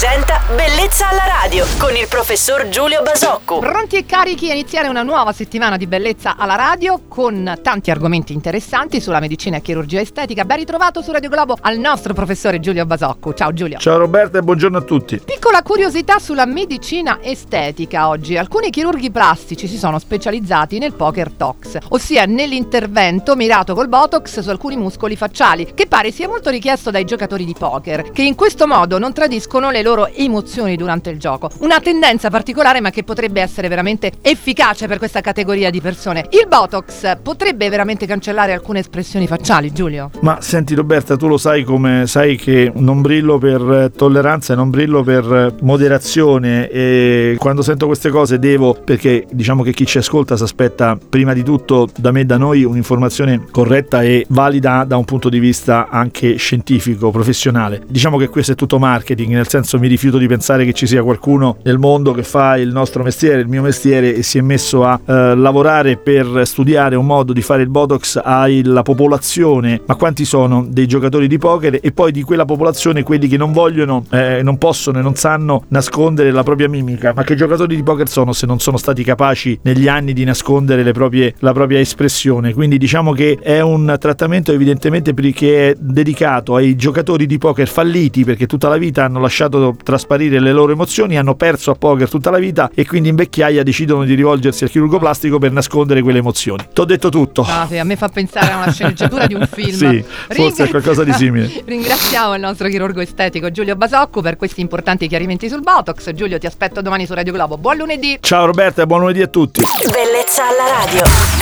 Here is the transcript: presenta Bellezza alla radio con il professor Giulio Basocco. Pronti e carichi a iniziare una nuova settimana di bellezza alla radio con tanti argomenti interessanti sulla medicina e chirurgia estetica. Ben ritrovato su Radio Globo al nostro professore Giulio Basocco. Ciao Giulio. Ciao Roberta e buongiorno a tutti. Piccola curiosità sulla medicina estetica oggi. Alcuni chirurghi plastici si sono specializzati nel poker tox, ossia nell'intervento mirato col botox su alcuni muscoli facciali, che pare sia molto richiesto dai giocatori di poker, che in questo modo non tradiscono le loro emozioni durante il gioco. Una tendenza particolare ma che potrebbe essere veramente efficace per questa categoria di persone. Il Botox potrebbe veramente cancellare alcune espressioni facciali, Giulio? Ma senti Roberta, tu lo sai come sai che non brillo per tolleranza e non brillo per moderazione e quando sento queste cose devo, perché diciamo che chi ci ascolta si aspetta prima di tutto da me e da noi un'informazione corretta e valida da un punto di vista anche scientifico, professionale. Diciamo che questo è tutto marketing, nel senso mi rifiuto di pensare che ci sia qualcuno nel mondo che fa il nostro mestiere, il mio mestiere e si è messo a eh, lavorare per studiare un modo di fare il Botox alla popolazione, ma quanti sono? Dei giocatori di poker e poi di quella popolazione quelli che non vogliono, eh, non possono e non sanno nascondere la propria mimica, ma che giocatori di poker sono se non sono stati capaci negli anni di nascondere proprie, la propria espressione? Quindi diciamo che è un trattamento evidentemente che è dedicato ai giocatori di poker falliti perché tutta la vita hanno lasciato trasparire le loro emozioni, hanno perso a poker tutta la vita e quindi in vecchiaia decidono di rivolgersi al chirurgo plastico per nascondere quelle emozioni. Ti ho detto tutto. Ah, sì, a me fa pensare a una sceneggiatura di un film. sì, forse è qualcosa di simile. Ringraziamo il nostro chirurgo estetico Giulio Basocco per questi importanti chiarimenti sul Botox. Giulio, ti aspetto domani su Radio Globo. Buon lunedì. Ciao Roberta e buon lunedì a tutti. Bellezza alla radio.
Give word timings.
presenta 0.00 0.40
Bellezza 0.54 1.08
alla 1.08 1.26
radio 1.42 1.66
con 1.76 1.96
il 1.96 2.06
professor 2.08 2.68
Giulio 2.68 3.02
Basocco. 3.02 3.58
Pronti 3.58 3.96
e 3.96 4.06
carichi 4.06 4.48
a 4.48 4.52
iniziare 4.54 4.86
una 4.86 5.02
nuova 5.02 5.32
settimana 5.32 5.76
di 5.76 5.88
bellezza 5.88 6.36
alla 6.36 6.54
radio 6.54 7.00
con 7.08 7.58
tanti 7.60 7.90
argomenti 7.90 8.32
interessanti 8.32 9.00
sulla 9.00 9.18
medicina 9.18 9.56
e 9.56 9.60
chirurgia 9.60 9.98
estetica. 10.00 10.44
Ben 10.44 10.58
ritrovato 10.58 11.02
su 11.02 11.10
Radio 11.10 11.28
Globo 11.28 11.56
al 11.60 11.78
nostro 11.78 12.14
professore 12.14 12.60
Giulio 12.60 12.86
Basocco. 12.86 13.34
Ciao 13.34 13.52
Giulio. 13.52 13.78
Ciao 13.78 13.98
Roberta 13.98 14.38
e 14.38 14.42
buongiorno 14.42 14.78
a 14.78 14.82
tutti. 14.82 15.18
Piccola 15.18 15.62
curiosità 15.62 16.20
sulla 16.20 16.46
medicina 16.46 17.18
estetica 17.20 18.06
oggi. 18.06 18.36
Alcuni 18.36 18.70
chirurghi 18.70 19.10
plastici 19.10 19.66
si 19.66 19.78
sono 19.78 19.98
specializzati 19.98 20.78
nel 20.78 20.92
poker 20.92 21.32
tox, 21.32 21.76
ossia 21.88 22.24
nell'intervento 22.24 23.34
mirato 23.34 23.74
col 23.74 23.88
botox 23.88 24.38
su 24.38 24.48
alcuni 24.48 24.76
muscoli 24.76 25.16
facciali, 25.16 25.72
che 25.74 25.88
pare 25.88 26.12
sia 26.12 26.28
molto 26.28 26.50
richiesto 26.50 26.92
dai 26.92 27.04
giocatori 27.04 27.44
di 27.44 27.56
poker, 27.58 28.12
che 28.12 28.22
in 28.22 28.36
questo 28.36 28.68
modo 28.68 28.98
non 28.98 29.12
tradiscono 29.12 29.70
le 29.70 29.82
loro 29.82 29.86
emozioni 30.12 30.76
durante 30.76 31.10
il 31.10 31.18
gioco. 31.18 31.50
Una 31.60 31.80
tendenza 31.80 32.28
particolare 32.30 32.80
ma 32.80 32.90
che 32.90 33.04
potrebbe 33.04 33.40
essere 33.40 33.68
veramente 33.68 34.12
efficace 34.20 34.86
per 34.86 34.98
questa 34.98 35.20
categoria 35.20 35.70
di 35.70 35.80
persone. 35.80 36.26
Il 36.30 36.46
Botox 36.48 37.18
potrebbe 37.22 37.68
veramente 37.68 38.06
cancellare 38.06 38.52
alcune 38.52 38.80
espressioni 38.80 39.26
facciali, 39.26 39.72
Giulio? 39.72 40.10
Ma 40.20 40.40
senti 40.40 40.74
Roberta, 40.74 41.16
tu 41.16 41.26
lo 41.26 41.38
sai 41.38 41.64
come 41.64 42.06
sai 42.06 42.36
che 42.36 42.70
non 42.74 43.00
brillo 43.00 43.38
per 43.38 43.92
tolleranza 43.96 44.52
e 44.52 44.56
non 44.56 44.70
brillo 44.70 45.02
per 45.02 45.54
moderazione 45.60 46.68
e 46.68 47.36
quando 47.38 47.62
sento 47.62 47.86
queste 47.86 48.10
cose 48.10 48.38
devo, 48.38 48.74
perché 48.74 49.26
diciamo 49.30 49.62
che 49.62 49.72
chi 49.72 49.86
ci 49.86 49.98
ascolta 49.98 50.36
si 50.36 50.42
aspetta 50.42 50.98
prima 51.08 51.32
di 51.32 51.42
tutto 51.42 51.88
da 51.96 52.10
me 52.10 52.20
e 52.20 52.24
da 52.24 52.36
noi 52.36 52.64
un'informazione 52.64 53.46
corretta 53.50 54.02
e 54.02 54.26
valida 54.28 54.84
da 54.84 54.96
un 54.96 55.04
punto 55.04 55.28
di 55.28 55.38
vista 55.38 55.88
anche 55.88 56.36
scientifico, 56.36 57.10
professionale. 57.10 57.82
Diciamo 57.86 58.16
che 58.18 58.28
questo 58.28 58.52
è 58.52 58.54
tutto 58.54 58.78
marketing, 58.78 59.32
nel 59.32 59.48
senso 59.48 59.67
mi 59.76 59.88
rifiuto 59.88 60.16
di 60.16 60.26
pensare 60.26 60.64
che 60.64 60.72
ci 60.72 60.86
sia 60.86 61.02
qualcuno 61.02 61.58
nel 61.64 61.78
mondo 61.78 62.12
che 62.12 62.22
fa 62.22 62.56
il 62.56 62.70
nostro 62.70 63.02
mestiere, 63.02 63.40
il 63.40 63.48
mio 63.48 63.60
mestiere 63.60 64.14
e 64.14 64.22
si 64.22 64.38
è 64.38 64.40
messo 64.40 64.84
a 64.84 64.98
eh, 65.04 65.34
lavorare 65.34 65.96
per 65.96 66.42
studiare 66.44 66.96
un 66.96 67.04
modo 67.04 67.32
di 67.32 67.42
fare 67.42 67.62
il 67.62 67.68
Botox 67.68 68.20
alla 68.22 68.82
popolazione, 68.82 69.82
ma 69.84 69.96
quanti 69.96 70.24
sono? 70.24 70.66
Dei 70.66 70.86
giocatori 70.86 71.26
di 71.28 71.38
poker 71.38 71.78
e 71.82 71.92
poi 71.92 72.12
di 72.12 72.22
quella 72.22 72.44
popolazione 72.46 73.02
quelli 73.02 73.28
che 73.28 73.36
non 73.36 73.52
vogliono, 73.52 74.04
eh, 74.10 74.40
non 74.42 74.56
possono 74.56 75.00
e 75.00 75.02
non 75.02 75.14
sanno 75.14 75.64
nascondere 75.68 76.30
la 76.30 76.42
propria 76.42 76.68
mimica, 76.68 77.12
ma 77.14 77.24
che 77.24 77.34
giocatori 77.34 77.76
di 77.76 77.82
poker 77.82 78.08
sono 78.08 78.32
se 78.32 78.46
non 78.46 78.60
sono 78.60 78.78
stati 78.78 79.04
capaci 79.04 79.58
negli 79.62 79.88
anni 79.88 80.12
di 80.12 80.24
nascondere 80.24 80.90
proprie, 80.92 81.34
la 81.40 81.52
propria 81.52 81.80
espressione? 81.80 82.54
Quindi 82.54 82.78
diciamo 82.78 83.12
che 83.12 83.38
è 83.42 83.60
un 83.60 83.96
trattamento 83.98 84.52
evidentemente 84.52 85.12
che 85.32 85.70
è 85.70 85.76
dedicato 85.78 86.54
ai 86.54 86.76
giocatori 86.76 87.26
di 87.26 87.38
poker 87.38 87.68
falliti 87.68 88.24
perché 88.24 88.46
tutta 88.46 88.68
la 88.68 88.76
vita 88.76 89.04
hanno 89.04 89.20
lasciato 89.20 89.57
trasparire 89.82 90.40
le 90.40 90.52
loro 90.52 90.72
emozioni, 90.72 91.16
hanno 91.16 91.34
perso 91.34 91.70
a 91.70 91.74
poker 91.74 92.08
tutta 92.08 92.30
la 92.30 92.38
vita 92.38 92.70
e 92.74 92.86
quindi 92.86 93.08
in 93.08 93.16
vecchiaia 93.16 93.62
decidono 93.62 94.04
di 94.04 94.14
rivolgersi 94.14 94.64
al 94.64 94.70
chirurgo 94.70 94.98
plastico 94.98 95.38
per 95.38 95.52
nascondere 95.52 96.02
quelle 96.02 96.18
emozioni. 96.18 96.64
Ti 96.72 96.80
ho 96.80 96.84
detto 96.84 97.08
tutto. 97.08 97.46
Ah, 97.48 97.66
sì, 97.68 97.76
a 97.78 97.84
me 97.84 97.96
fa 97.96 98.08
pensare 98.08 98.52
a 98.52 98.56
una 98.56 98.72
sceneggiatura 98.72 99.26
di 99.26 99.34
un 99.34 99.46
film. 99.50 99.76
sì, 99.76 100.04
forse 100.28 100.64
è 100.64 100.68
qualcosa 100.68 101.04
di 101.04 101.12
simile. 101.12 101.50
Ringraziamo 101.64 102.34
il 102.34 102.40
nostro 102.40 102.68
chirurgo 102.68 103.00
estetico 103.00 103.50
Giulio 103.50 103.76
Basocco 103.76 104.20
per 104.20 104.36
questi 104.36 104.60
importanti 104.60 105.06
chiarimenti 105.08 105.48
sul 105.48 105.60
Botox. 105.62 106.12
Giulio, 106.12 106.38
ti 106.38 106.46
aspetto 106.46 106.80
domani 106.82 107.06
su 107.06 107.14
Radio 107.14 107.32
Globo. 107.32 107.58
Buon 107.58 107.76
lunedì. 107.76 108.18
Ciao 108.20 108.46
Roberta 108.46 108.82
e 108.82 108.86
buon 108.86 109.00
lunedì 109.00 109.22
a 109.22 109.28
tutti. 109.28 109.62
Bellezza 109.90 110.42
alla 110.48 110.84
radio. 110.84 111.37